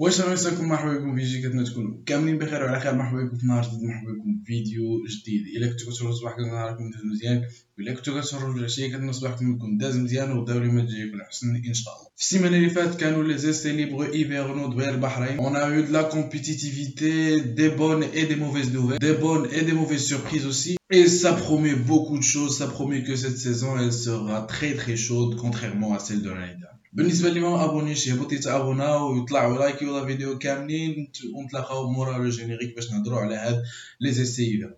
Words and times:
واش 0.00 0.20
عليكم 0.20 0.68
مرحبا 0.68 0.94
بكم 0.94 1.16
في 1.16 1.42
كتمنى 1.42 1.64
تكونوا 1.64 1.96
كاملين 2.06 2.38
بخير 2.38 2.62
وعلى 2.62 2.80
خير 2.80 2.94
مرحبا 2.94 3.22
بكم 3.22 3.36
في 3.36 3.46
نهار 3.46 3.62
جديد 3.64 3.82
مرحبا 3.82 4.12
بكم 4.12 4.42
في 4.44 4.44
فيديو 4.46 4.82
جديد 5.06 5.42
الا 5.56 5.66
كنتو 5.66 5.90
كتشوفوا 5.90 6.12
صباحكم 6.12 6.42
نهاركم 6.42 6.84
مزيان 7.12 7.42
الا 7.79 7.93
كنتو 7.93 8.21
كتشوفوا 8.21 8.53
العشيه 8.53 8.87
كتمنى 8.87 9.13
صباحكم 9.13 9.55
يكون 9.55 9.77
داز 9.77 9.97
مزيان 9.97 10.31
وغدا 10.31 10.57
اليوم 10.57 10.85
تجيكم 10.85 11.21
احسن 11.21 11.55
ان 11.55 11.73
شاء 11.73 11.93
الله 11.93 12.05
في 12.15 12.23
السيمانه 12.23 12.57
اللي 12.57 12.69
فاتت 12.69 12.99
كانوا 12.99 13.23
لي 13.23 13.37
زيستي 13.37 13.71
ليبر 13.71 14.13
ايفيرنو 14.13 14.73
دغيا 14.73 14.89
البحرين 14.89 15.39
اون 15.39 15.55
ا 15.55 15.67
يو 15.67 15.81
دو 15.81 15.91
لا 15.91 16.01
كومبيتيتيفيتي 16.01 17.39
دي 17.39 17.69
بون 17.69 18.03
اي 18.03 18.25
دي 18.25 18.35
موفيز 18.35 18.71
نوفيل 18.71 18.97
دي 18.97 19.13
بون 19.13 19.45
اي 19.45 19.61
دي 19.61 19.71
موفيز 19.71 20.01
سوربريز 20.09 20.45
aussi 20.45 20.75
Et 20.91 21.07
ça 21.07 21.33
promet 21.33 21.73
beaucoup 21.73 22.19
de 22.19 22.23
choses, 22.23 22.59
ça 22.59 22.67
promet 22.67 23.01
que 23.07 23.15
cette 23.15 23.39
saison 23.47 23.71
elle 23.79 23.91
sera 23.91 24.37
très 24.53 24.73
très 24.75 24.95
chaude 24.95 25.35
contrairement 25.35 25.91
à 25.97 25.99
celle 25.99 26.21
de 26.21 26.29
l'année 26.29 26.59
dernière. 26.63 26.75
بالنسبه 26.95 27.29
اللي 27.29 27.39
ما 27.39 27.65
ابونيش 27.65 28.07
يهبطوا 28.07 28.33
يتابوناو 28.33 29.13
ويطلعوا 29.13 29.57
لايكيو 29.57 29.97
لا 29.97 30.05
فيديو 30.05 30.37
كاملين 30.37 31.11
ونتلاقاو 31.35 31.91
مورا 31.91 32.17
لو 32.17 32.29
جينيريك 32.29 32.75
باش 32.75 32.91
نهضروا 32.91 33.19
على 33.19 33.35
هاد 33.35 33.63
لي 34.01 34.11
زيسي 34.11 34.69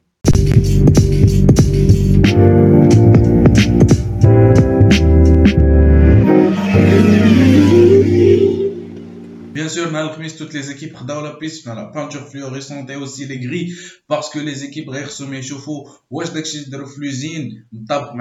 toutes 10.43 10.55
les 10.55 10.73
équipes 10.73 10.97
dans 11.07 11.21
la 11.21 11.35
piste, 11.35 11.67
la 11.67 11.85
peinture 11.85 12.29
fluorescente 12.29 12.91
et 12.91 12.97
aussi 12.97 13.27
les 13.27 13.39
grilles, 13.39 13.73
parce 14.09 14.29
que 14.29 14.41
les 14.41 14.65
équipes 14.65 14.91
sont 15.09 15.33
échauffées, 15.33 15.89
ou 16.11 16.21
est-ce 16.21 16.99
l'usine, 16.99 17.65
tape, 17.87 18.13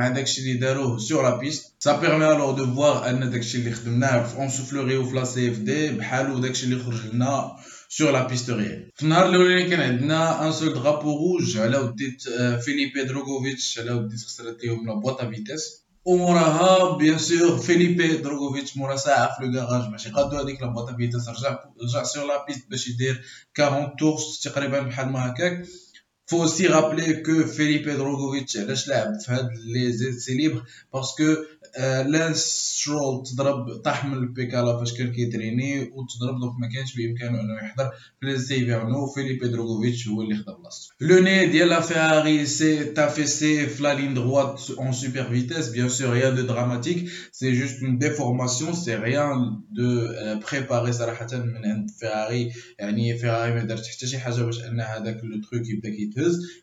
sur 0.99 1.23
la 1.23 1.31
piste. 1.39 1.73
Ça 1.79 1.95
permet 1.95 2.25
alors 2.25 2.53
de 2.53 2.61
voir, 2.61 3.03
en 4.37 4.49
soufflerie 4.49 4.97
ou 4.97 5.11
la 5.13 5.23
CFD, 5.23 5.97
sur 7.89 8.11
la 8.11 8.25
piste 8.25 8.49
réelle. 8.49 8.91
Fnar 8.95 9.31
on 9.31 10.09
a 10.11 10.45
un 10.45 10.51
seul 10.51 10.73
drapeau 10.73 11.13
rouge, 11.13 11.57
là 11.57 11.83
où 11.83 11.91
Philippe 12.63 12.99
Drogovic, 13.07 13.79
là 13.83 13.97
où 13.97 14.07
la 14.85 14.95
boîte 14.95 15.21
à 15.21 15.25
vitesse. 15.25 15.85
وموراها 16.05 16.97
بيان 16.97 17.17
سور 17.17 17.57
فيليبي 17.57 18.17
دروغوفيتش 18.17 18.77
مورا 18.77 18.95
ساعة 18.95 19.37
في 19.37 19.45
لو 19.45 19.67
كاراج 19.67 19.89
ماشي 19.89 20.09
قادو 20.09 20.37
هذيك 20.37 20.61
لا 20.61 20.67
بواط 20.67 20.95
فيتاس 20.95 21.29
رجع 21.29 21.59
رجع 21.83 22.03
سور 22.03 22.25
لا 22.27 22.45
بيست 22.45 22.69
باش 22.69 22.87
يدير 22.87 23.25
40 23.59 23.95
تورس 23.95 24.41
تقريبا 24.43 24.79
بحال 24.81 25.09
ما 25.11 25.31
هكاك. 25.31 25.65
فو 26.30 26.46
سي 26.46 26.66
رابلي 26.66 27.12
كو 27.12 27.44
فيليبي 27.44 27.92
دروغوفيتش 27.92 28.56
علاش 28.56 28.88
لعب 28.88 29.20
في 29.20 29.32
هاد 29.32 29.48
لي 29.64 29.92
زيت 29.92 30.14
سي 30.18 30.34
ليبر 30.34 30.62
باسكو 30.92 31.36
لانس 32.06 32.72
شرول 32.76 33.22
تضرب 33.22 33.76
طاح 33.84 34.04
من 34.04 34.14
البيكالا 34.14 34.78
فاش 34.78 34.92
كان 34.92 35.12
كيتريني 35.12 35.80
وتضرب 35.80 36.40
دونك 36.40 36.60
ما 36.60 36.68
كانش 36.74 36.96
بامكانه 36.96 37.40
انه 37.40 37.54
يحضر 37.54 37.90
في 38.20 38.26
لي 38.26 38.38
سيفيرنو 38.38 39.06
فيليبي 39.06 39.48
دروغوفيتش 39.48 40.08
هو 40.08 40.22
اللي 40.22 40.36
خدا 40.36 40.52
بلاصتو 40.52 40.94
لو 41.00 41.18
ني 41.18 41.46
ديال 41.46 41.68
لا 41.68 41.80
فيراري 41.80 42.46
سي 42.46 42.84
تافيسي 42.84 43.66
في 43.66 43.82
لا 43.82 43.94
لين 43.94 44.14
دروات 44.14 44.70
اون 44.78 44.92
سوبر 44.92 45.24
فيتيس 45.24 45.68
بيان 45.68 45.88
سور 45.88 46.10
ريان 46.10 46.34
دو 46.34 46.42
دراماتيك 46.42 47.10
سي 47.32 47.52
جوست 47.60 47.82
اون 47.82 47.98
ديفورماسيون 47.98 48.72
سي 48.74 48.94
ريان 48.94 49.60
دو 49.70 50.08
بريباري 50.52 50.92
صراحه 50.92 51.26
من 51.32 51.64
عند 51.64 51.90
فيراري 51.90 52.52
يعني 52.78 53.18
فيراري 53.18 53.54
ما 53.54 53.64
دارت 53.64 53.86
حتى 53.86 54.06
شي 54.06 54.18
حاجه 54.18 54.42
باش 54.42 54.64
ان 54.64 54.80
هذاك 54.80 55.20
لو 55.24 55.40
تروك 55.40 55.68
يبدا 55.68 55.90
كيتهز 55.90 56.19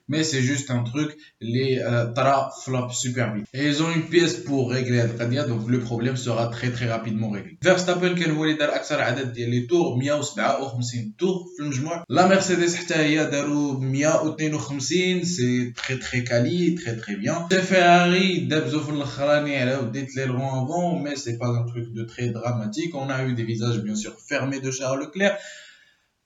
مي 0.10 0.24
سي 0.24 0.42
جوست 0.42 0.72
ان 0.72 0.84
تروك 0.84 1.16
اللي 1.42 2.14
طرا 2.16 2.50
في 2.50 2.72
لا 2.72 2.88
سوبر 2.92 3.34
فيتيس 3.34 3.56
اي 3.56 3.74
زون 3.74 3.92
اون 3.92 4.02
بيس 4.02 4.36
بور 4.36 4.74
ريغلي 4.74 5.04
donc 5.48 5.70
le 5.70 5.80
problème 5.80 6.18
sera 6.18 6.48
très 6.48 6.72
très 6.72 6.88
rapidement 6.96 7.30
réglé. 7.30 7.58
Verstappen 7.66 8.20
كان 8.20 8.32
هو 8.32 8.44
اللي 8.44 8.56
دار 8.56 8.76
اكثر 8.76 9.02
عدد 9.02 9.34
ديال 9.34 9.50
لي 9.50 9.62
تور 9.62 9.98
157 9.98 11.16
تور 11.18 11.44
في 11.58 11.64
المجموع 11.64 12.04
لا 12.10 12.28
مرسيدس 12.28 12.76
حتى 12.76 12.96
هي 12.96 13.26
داروا 13.26 13.80
152 13.80 15.24
سي 15.24 15.72
تري 15.72 15.98
تري 15.98 16.22
كالي 16.22 16.70
تري 16.70 16.96
تري 16.96 17.16
بيان 17.16 17.48
فيراري 17.48 18.40
دابزو 18.40 18.80
في 18.84 18.92
الاخراني 18.92 19.58
على 19.58 19.76
وديت 19.76 20.16
لي 20.16 20.26
لون 20.26 20.42
افون 20.42 21.04
مي 21.04 21.16
سي 21.16 21.38
با 21.38 21.48
ان 21.48 21.66
تروك 21.74 21.88
دو 21.88 22.04
تري 22.04 22.30
دراماتيك 22.30 22.96
on 22.96 23.10
a 23.10 23.24
eu 23.28 23.34
des 23.34 23.44
visages 23.44 23.80
bien 23.80 23.96
sûr 23.96 24.14
fermés 24.30 24.60
de 24.60 24.72
Charles 24.72 25.02
Leclerc 25.02 25.38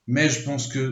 mais 0.08 0.30
je 0.30 0.40
pense 0.48 0.68
que 0.68 0.84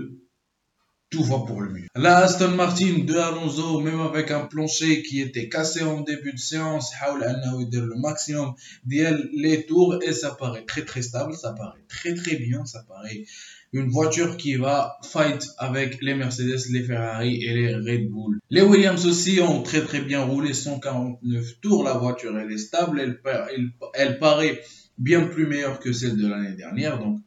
tout 1.10 1.25
va 1.25 1.41
pour 1.41 1.60
le 1.60 1.71
mieux. 1.71 1.87
La 1.97 2.19
Aston 2.19 2.50
Martin 2.50 3.04
de 3.04 3.16
Alonso, 3.16 3.81
même 3.81 4.00
avec 4.00 4.31
un 4.31 4.47
plancher 4.47 5.03
qui 5.03 5.21
était 5.21 5.48
cassé 5.48 5.82
en 5.82 6.00
début 6.03 6.32
de 6.32 6.38
séance, 6.38 6.93
le 7.12 8.00
maximum 8.00 8.54
les 8.87 9.66
tours 9.66 9.99
et 10.03 10.12
ça 10.12 10.31
paraît 10.31 10.65
très 10.65 10.84
très 10.84 11.03
stable, 11.03 11.34
ça 11.34 11.53
paraît 11.53 11.81
très 11.88 12.15
très 12.15 12.37
bien, 12.37 12.65
ça 12.65 12.84
paraît 12.88 13.25
une 13.72 13.88
voiture 13.88 14.37
qui 14.37 14.56
va 14.56 14.99
fight 15.03 15.47
avec 15.59 16.00
les 16.00 16.15
Mercedes, 16.15 16.60
les 16.70 16.82
Ferrari 16.82 17.44
et 17.44 17.54
les 17.54 17.75
Red 17.75 18.09
Bull. 18.09 18.38
Les 18.50 18.62
Williams 18.62 19.06
aussi 19.06 19.41
ont 19.41 19.62
très 19.62 19.82
très 19.82 20.00
bien 20.00 20.22
roulé 20.22 20.54
149 20.54 21.60
tours, 21.60 21.84
la 21.84 21.94
voiture 21.94 22.37
elle 22.38 22.50
est 22.53 22.59
stable, 22.59 23.00
elle, 23.00 23.20
elle, 23.53 23.70
elle 23.94 24.19
paraît 24.19 24.60
bien 24.99 25.26
plus 25.26 25.47
meilleure 25.47 25.81
que 25.81 25.93
celle 25.93 26.16
de 26.16 26.28
l'année 26.28 26.54
dernière, 26.54 26.99
donc 26.99 27.20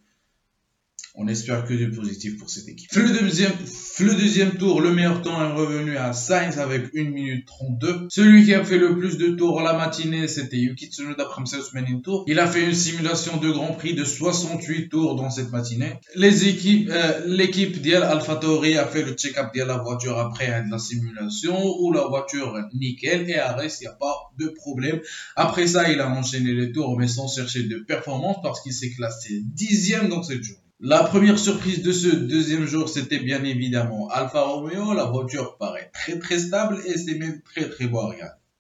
on 1.15 1.27
espère 1.27 1.65
que 1.65 1.73
du 1.73 1.91
positif 1.91 2.37
pour 2.39 2.49
cette 2.49 2.67
équipe. 2.67 2.91
Le 2.93 4.15
deuxième, 4.15 4.57
tour, 4.57 4.81
le 4.81 4.93
meilleur 4.93 5.21
temps 5.21 5.39
est 5.43 5.53
revenu 5.53 5.95
à 5.95 6.11
Sainz 6.11 6.57
avec 6.57 6.85
1 6.95 7.11
minute 7.11 7.45
32. 7.45 8.07
Celui 8.09 8.45
qui 8.45 8.53
a 8.53 8.63
fait 8.63 8.79
le 8.79 8.97
plus 8.97 9.17
de 9.17 9.27
tours 9.27 9.61
la 9.61 9.73
matinée, 9.73 10.27
c'était 10.27 10.57
Yuki 10.57 10.87
Tsunoda 10.87 11.25
tour. 12.03 12.25
Il 12.27 12.39
a 12.39 12.47
fait 12.47 12.65
une 12.65 12.73
simulation 12.73 13.37
de 13.37 13.51
Grand 13.51 13.73
Prix 13.73 13.93
de 13.93 14.03
68 14.03 14.89
tours 14.89 15.15
dans 15.15 15.29
cette 15.29 15.51
matinée. 15.51 15.93
Les 16.15 16.47
équipes, 16.47 16.89
euh, 16.91 17.21
l'équipe 17.27 17.79
d'Al 17.81 18.01
AlphaTauri 18.01 18.77
a 18.77 18.87
fait 18.87 19.03
le 19.03 19.13
check-up 19.13 19.53
de 19.55 19.61
la 19.61 19.77
voiture 19.77 20.17
après 20.17 20.63
la 20.67 20.79
simulation 20.79 21.55
où 21.79 21.93
la 21.93 22.07
voiture 22.07 22.57
nickel 22.73 23.29
et 23.29 23.35
à 23.35 23.53
reste, 23.53 23.81
il 23.81 23.83
n'y 23.83 23.89
a 23.89 23.97
pas 23.99 24.15
de 24.39 24.47
problème. 24.47 24.99
Après 25.35 25.67
ça, 25.67 25.91
il 25.91 25.99
a 25.99 26.09
enchaîné 26.09 26.53
les 26.53 26.71
tours 26.71 26.97
mais 26.97 27.07
sans 27.07 27.27
chercher 27.27 27.63
de 27.63 27.77
performance 27.77 28.37
parce 28.41 28.61
qu'il 28.61 28.73
s'est 28.73 28.91
classé 28.91 29.43
dixième 29.45 30.09
dans 30.09 30.23
cette 30.23 30.41
journée. 30.41 30.62
La 30.85 31.01
première 31.01 31.39
surprise 31.39 31.81
de 31.81 31.93
ce 31.93 32.13
deuxième 32.13 32.65
jour, 32.65 32.89
c'était 32.89 33.19
bien 33.19 33.41
évidemment 33.45 34.09
Alfa 34.09 34.41
Romeo. 34.41 34.93
La 34.93 35.05
voiture 35.05 35.55
paraît 35.57 35.89
très 35.93 36.19
très 36.19 36.37
stable 36.37 36.77
et 36.85 36.97
c'est 36.97 37.17
même 37.17 37.39
très 37.41 37.69
très 37.69 37.87
beau. 37.87 38.11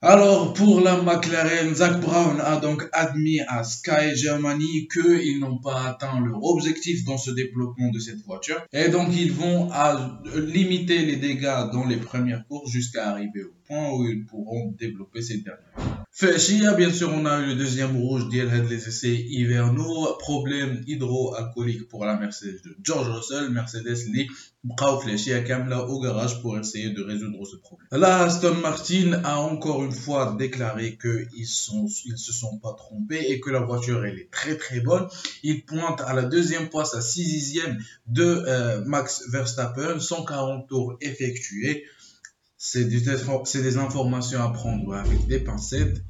Alors, 0.01 0.53
pour 0.53 0.79
la 0.79 1.01
McLaren, 1.01 1.75
Zach 1.75 1.99
Brown 1.99 2.39
a 2.39 2.61
donc 2.61 2.87
admis 2.93 3.41
à 3.41 3.65
Sky 3.65 4.15
Germany 4.15 4.87
qu'ils 4.87 5.41
n'ont 5.41 5.57
pas 5.57 5.85
atteint 5.85 6.21
leur 6.21 6.41
objectif 6.45 7.03
dans 7.03 7.17
ce 7.17 7.31
développement 7.31 7.89
de 7.89 7.99
cette 7.99 8.21
voiture. 8.21 8.65
Et 8.71 8.87
donc, 8.87 9.09
ils 9.13 9.33
vont 9.33 9.69
à 9.73 10.21
limiter 10.33 10.99
les 10.99 11.17
dégâts 11.17 11.71
dans 11.73 11.85
les 11.85 11.97
premières 11.97 12.47
courses 12.47 12.71
jusqu'à 12.71 13.09
arriver 13.09 13.43
au 13.43 13.53
point 13.67 13.91
où 13.91 14.05
ils 14.05 14.25
pourront 14.25 14.73
développer 14.79 15.21
cette 15.21 15.43
dernière. 15.43 15.92
Fechia, 16.12 16.74
bien 16.74 16.92
sûr, 16.92 17.12
on 17.14 17.26
a 17.26 17.38
eu 17.38 17.46
le 17.46 17.54
deuxième 17.54 17.96
rouge 17.96 18.28
d'Yelhead 18.28 18.68
les 18.68 18.88
essais 18.88 19.14
hivernaux. 19.14 20.16
Problème 20.18 20.82
hydroalcoolique 20.84 21.86
pour 21.88 22.04
la 22.04 22.16
Mercedes 22.16 22.60
de 22.64 22.76
George 22.82 23.08
Russell. 23.08 23.50
Mercedes, 23.50 24.10
les 24.12 24.26
بقاو 24.64 25.00
à 25.00 25.40
كامله 25.46 25.88
au 25.88 26.00
garage 26.00 26.42
pour 26.42 26.58
essayer 26.58 26.90
de 26.90 27.02
résoudre 27.02 27.46
ce 27.46 27.56
problème. 27.56 27.86
La 27.92 28.24
Aston 28.24 28.54
Martin 28.54 29.12
a 29.22 29.38
encore 29.38 29.84
une 29.84 29.92
fois 29.92 30.34
déclaré 30.36 30.98
qu'ils 30.98 31.46
sont 31.46 31.86
ils 32.04 32.18
se 32.18 32.32
sont 32.32 32.58
pas 32.58 32.74
trompés 32.74 33.24
et 33.30 33.38
que 33.38 33.50
la 33.50 33.60
voiture 33.60 34.04
elle 34.04 34.18
est 34.18 34.30
très 34.32 34.56
très 34.56 34.80
bonne. 34.80 35.06
Ils 35.44 35.64
pointent 35.64 36.00
à 36.00 36.12
la 36.14 36.24
deuxième 36.24 36.68
place 36.68 36.94
à 36.94 37.00
6 37.00 37.24
dixième 37.24 37.78
de 38.08 38.24
euh, 38.24 38.84
Max 38.84 39.22
Verstappen, 39.30 40.00
140 40.00 40.68
tours 40.68 40.96
effectués. 41.00 41.84
C'est 42.65 42.85
des, 42.85 43.77
informations 43.77 44.41
à 44.41 44.47
prendre 44.47 44.95
avec 44.95 45.27
des 45.27 45.39
pincettes, 45.39 46.01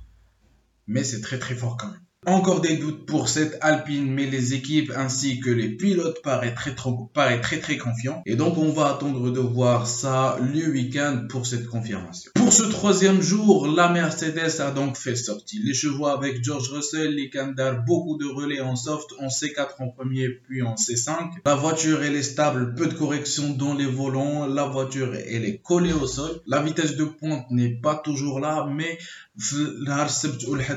mais 0.86 1.04
c'est 1.04 1.20
très 1.20 1.40
très 1.40 1.56
fort 1.56 1.78
quand 1.78 1.88
même. 1.88 2.00
Encore 2.28 2.62
des 2.62 2.78
doutes 2.78 3.08
pour 3.08 3.28
cette 3.28 3.58
Alpine, 3.62 4.14
mais 4.14 4.28
les 4.28 4.54
équipes 4.54 4.92
ainsi 4.96 5.40
que 5.40 5.50
les 5.50 5.70
pilotes 5.70 6.22
paraissent 6.22 6.54
très, 6.54 7.60
très 7.60 7.78
confiants. 7.78 8.22
Et 8.28 8.36
donc, 8.36 8.60
on 8.60 8.72
va 8.72 8.92
attendre 8.92 9.32
de 9.32 9.40
voir 9.40 9.88
ça 9.88 10.38
le 10.40 10.72
week-end 10.72 11.26
pour 11.28 11.48
cette 11.48 11.66
confirmation 11.66 12.32
ce 12.54 12.62
troisième 12.62 13.20
jour, 13.20 13.66
la 13.66 13.90
Mercedes 13.90 14.62
a 14.62 14.70
donc 14.70 14.96
fait 14.96 15.16
sortie. 15.16 15.60
Les 15.64 15.74
chevaux 15.74 16.06
avec 16.06 16.44
George 16.44 16.70
Russell, 16.70 17.16
les 17.16 17.32
Kandar, 17.32 17.84
beaucoup 17.84 18.16
de 18.20 18.28
relais 18.28 18.62
en 18.62 18.76
soft, 18.76 19.12
en 19.20 19.26
C4 19.26 19.70
en 19.80 19.90
premier 19.90 20.30
puis 20.30 20.62
en 20.62 20.76
C5. 20.76 21.32
La 21.48 21.56
voiture 21.56 22.04
elle 22.04 22.16
est 22.16 22.22
stable, 22.22 22.76
peu 22.76 22.86
de 22.86 22.94
corrections 22.94 23.50
dans 23.50 23.74
les 23.74 23.88
volants, 23.88 24.46
la 24.46 24.66
voiture 24.66 25.16
elle 25.16 25.46
est 25.46 25.64
collée 25.64 25.94
au 25.94 26.06
sol. 26.06 26.30
La 26.46 26.62
vitesse 26.62 26.96
de 26.96 27.06
pointe 27.06 27.50
n'est 27.50 27.74
pas 27.82 27.96
toujours 27.96 28.40
là, 28.40 28.68
mais 28.72 29.00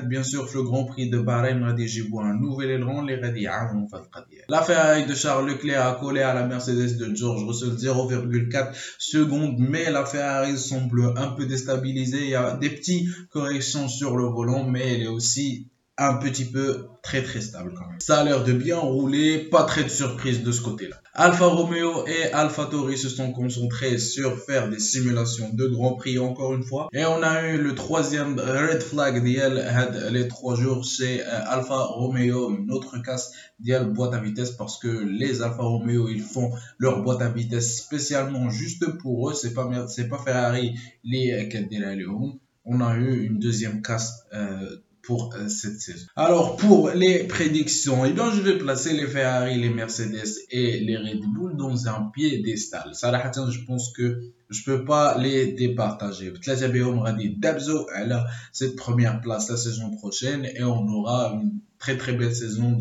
bien 0.09 0.23
sûr 0.23 0.49
le 0.55 0.63
Grand 0.63 0.85
Prix 0.85 1.11
de 1.11 1.19
Bahreïn 1.19 1.63
a 1.63 1.75
un 2.23 2.41
nouvel 2.41 2.71
aileron 2.71 3.03
les 3.03 3.21
La 4.49 4.63
Ferrari 4.63 5.05
de 5.05 5.15
Charles 5.15 5.47
Leclerc 5.47 5.87
a 5.87 5.93
collé 6.01 6.23
à 6.23 6.33
la 6.33 6.47
Mercedes 6.47 6.97
de 6.97 7.15
George 7.15 7.45
Russell 7.45 7.77
0,4 7.77 8.73
secondes, 8.99 9.57
mais 9.59 9.91
la 9.91 10.07
Ferrari 10.07 10.57
semble 10.57 11.13
un 11.17 11.29
peu 11.29 11.45
déstabilisée 11.45 11.66
il 11.85 12.29
y 12.29 12.35
a 12.35 12.57
des 12.57 12.71
petites 12.71 13.09
corrections 13.31 13.89
sur 13.89 14.17
le 14.17 14.25
volant 14.25 14.65
mais 14.65 14.95
elle 14.95 15.03
est 15.03 15.09
aussi 15.09 15.67
un 15.99 16.15
petit 16.15 16.45
peu 16.45 16.89
très 17.03 17.23
très 17.23 17.41
stable 17.41 17.73
quand 17.75 17.87
même. 17.89 18.01
Ça 18.01 18.21
a 18.21 18.25
l'air 18.25 18.45
de 18.45 18.53
bien 18.53 18.79
rouler, 18.79 19.39
pas 19.39 19.65
très 19.65 19.85
de 19.85 19.89
surprise 19.89 20.43
de 20.43 20.53
ce 20.53 20.61
côté-là. 20.61 20.97
Alfa 21.15 21.47
Romeo 21.47 22.07
et 22.07 22.33
Alfa 22.33 22.67
Tauri 22.67 22.99
se 22.99 23.09
sont 23.09 23.33
concentrés 23.33 23.97
sur 23.97 24.39
faire 24.39 24.69
des 24.69 24.79
simulations 24.79 25.51
de 25.55 25.67
Grand 25.67 25.95
Prix 25.95 26.19
encore 26.19 26.53
une 26.53 26.63
fois. 26.63 26.89
Et 26.93 27.07
on 27.07 27.23
a 27.23 27.49
eu 27.49 27.57
le 27.57 27.75
troisième 27.75 28.39
red 28.39 28.83
flag 28.83 29.25
d'IL 29.25 29.65
les 30.11 30.29
trois 30.29 30.55
jours 30.55 30.85
chez 30.85 31.23
euh, 31.23 31.41
Alfa 31.47 31.77
Romeo, 31.77 32.51
une 32.51 32.71
autre 32.71 32.99
casse 33.03 33.33
d'IL 33.59 33.85
boîte 33.85 34.13
à 34.13 34.21
vitesse 34.21 34.51
parce 34.51 34.79
que 34.79 34.89
les 34.89 35.41
Alfa 35.41 35.63
Romeo 35.63 36.09
ils 36.09 36.23
font 36.23 36.51
leur 36.79 37.03
boîte 37.03 37.23
à 37.23 37.31
vitesse 37.31 37.79
spécialement 37.79 38.51
juste 38.51 38.87
pour 38.99 39.31
eux. 39.31 39.35
C'est 39.35 39.55
pas 39.55 39.87
c'est 39.89 40.09
pas 40.09 40.19
Ferrari 40.19 40.79
les 41.05 41.49
On 42.67 42.81
a 42.81 42.97
eu 42.97 43.25
une 43.25 43.39
deuxième 43.39 43.81
casse 43.81 44.27
euh, 44.35 44.77
euh, 45.11 45.49
cette 45.49 45.81
saison. 45.81 46.07
Alors 46.17 46.57
pour 46.57 46.91
les 46.91 47.25
prédictions, 47.25 48.05
eh 48.05 48.13
bien, 48.13 48.31
je 48.33 48.41
vais 48.41 48.59
placer 48.59 48.93
les 48.93 49.07
Ferrari, 49.07 49.59
les 49.61 49.71
Mercedes 49.71 50.29
et 50.51 50.81
les 50.81 50.97
Red 50.97 51.21
Bull 51.35 51.57
dans 51.57 51.89
un 51.89 52.11
piédestal. 52.13 52.95
Ça, 52.95 53.11
je 53.51 53.65
pense 53.65 53.93
que 53.93 54.21
je 54.51 54.63
peux 54.65 54.85
pas 54.85 55.19
les 55.19 55.53
départager. 55.53 56.33
on 56.85 56.99
aura 56.99 57.13
dit 57.13 57.37
Dabzo 57.37 57.87
cette 58.53 58.77
première 58.77 59.21
place 59.21 59.49
la 59.49 59.57
saison 59.57 59.91
prochaine 59.97 60.45
et 60.45 60.63
on 60.63 60.87
aura 60.89 61.33
une 61.35 61.61
très 61.79 61.97
très 61.97 62.13
belle 62.13 62.35
saison 62.35 62.79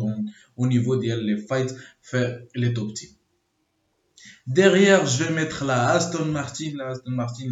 au 0.56 0.66
niveau 0.66 0.96
des 0.96 1.16
les 1.16 1.36
fights 1.36 1.74
faire 2.02 2.40
les 2.54 2.72
top 2.72 2.94
teams. 2.94 3.10
Derrière, 4.46 5.06
je 5.06 5.24
vais 5.24 5.34
mettre 5.34 5.64
la 5.64 5.88
Aston 5.88 6.26
Martin. 6.26 6.70
La 6.76 6.90
Aston 6.90 7.10
Martin, 7.10 7.46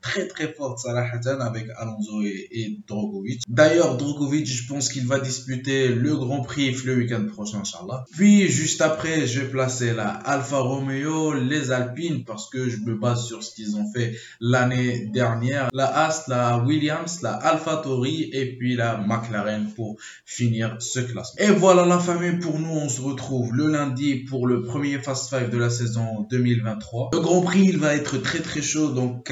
très 0.00 0.28
très 0.28 0.52
forte, 0.52 0.78
Sarahatan, 0.78 1.40
avec 1.40 1.66
Alonso 1.76 2.22
et, 2.22 2.78
Drogovic. 2.86 3.42
D'ailleurs, 3.48 3.96
Drogovic, 3.96 4.46
je 4.46 4.68
pense 4.68 4.90
qu'il 4.90 5.08
va 5.08 5.18
disputer 5.18 5.88
le 5.88 6.14
Grand 6.14 6.42
Prix 6.42 6.70
le 6.84 6.98
week-end 6.98 7.26
prochain, 7.26 7.62
Inch'Allah. 7.62 8.04
Puis, 8.12 8.48
juste 8.48 8.80
après, 8.80 9.26
je 9.26 9.40
vais 9.40 9.48
placer 9.48 9.92
la 9.92 10.08
Alfa 10.08 10.58
Romeo, 10.58 11.34
les 11.34 11.72
Alpines, 11.72 12.24
parce 12.24 12.48
que 12.48 12.68
je 12.68 12.78
me 12.78 12.94
base 12.94 13.26
sur 13.26 13.42
ce 13.42 13.52
qu'ils 13.52 13.74
ont 13.74 13.90
fait 13.92 14.14
l'année 14.40 15.06
dernière. 15.12 15.68
La 15.72 16.04
Ast, 16.04 16.28
la 16.28 16.58
Williams, 16.58 17.22
la 17.22 17.32
Alfa 17.32 17.78
Tauri 17.78 18.30
et 18.32 18.56
puis 18.56 18.76
la 18.76 18.98
McLaren 18.98 19.72
pour 19.74 19.96
finir 20.24 20.76
ce 20.78 21.00
classement. 21.00 21.44
Et 21.44 21.50
voilà 21.50 21.84
la 21.84 21.98
famille 21.98 22.38
pour 22.38 22.60
nous. 22.60 22.70
On 22.70 22.88
se 22.88 23.00
retrouve 23.00 23.52
le 23.52 23.66
lundi 23.66 24.14
pour 24.14 24.46
le 24.46 24.62
premier 24.62 24.98
Fast 25.00 25.28
Five 25.28 25.50
de 25.50 25.58
la 25.58 25.70
saison 25.70 26.19
2023 26.19 27.09
le 27.13 27.19
Grand 27.19 27.41
Prix 27.41 27.65
il 27.65 27.77
va 27.77 27.95
être 27.95 28.17
très 28.17 28.39
très 28.39 28.61
chaud 28.61 28.93
donc 28.93 29.31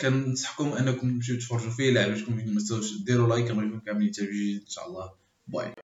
كنصحكم 0.00 0.72
انكم 0.72 1.10
تمشيو 1.10 1.38
تفرجوا 1.38 1.70
فيه 1.70 1.90
لا 1.90 2.02
عجبكم 2.02 2.36
ما 2.36 2.42
تنساوش 2.42 3.02
ديروا 3.06 3.28
لايك 3.28 3.50
نبغيكم 3.50 3.80
كاملين 3.80 4.12
تابعوا 4.12 4.32
ان 4.32 4.68
شاء 4.68 4.88
الله 4.88 5.10
باي 5.46 5.74